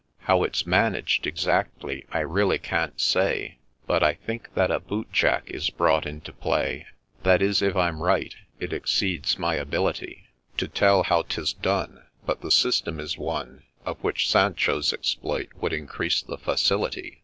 [0.21, 5.13] How it 's managed exactly I really can't say, But I think that a boot
[5.13, 6.87] jack is brought into play—
[7.21, 10.23] That is if I'm right:— it exceeds my ability
[10.57, 15.71] To tell how 'tis done; But the system is one Of which Sancho's exploit would
[15.71, 17.19] increase the facility.